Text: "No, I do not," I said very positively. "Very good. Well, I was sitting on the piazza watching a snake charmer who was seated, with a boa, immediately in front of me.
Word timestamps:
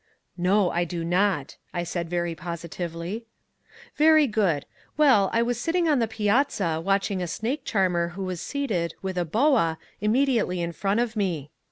"No, 0.39 0.71
I 0.71 0.83
do 0.83 1.03
not," 1.03 1.57
I 1.75 1.83
said 1.83 2.09
very 2.09 2.33
positively. 2.33 3.25
"Very 3.95 4.25
good. 4.25 4.65
Well, 4.97 5.29
I 5.31 5.43
was 5.43 5.61
sitting 5.61 5.87
on 5.87 5.99
the 5.99 6.07
piazza 6.07 6.81
watching 6.83 7.21
a 7.21 7.27
snake 7.27 7.65
charmer 7.65 8.07
who 8.17 8.23
was 8.23 8.41
seated, 8.41 8.95
with 9.03 9.15
a 9.15 9.25
boa, 9.25 9.77
immediately 9.99 10.59
in 10.59 10.71
front 10.71 11.01
of 11.01 11.15
me. 11.15 11.51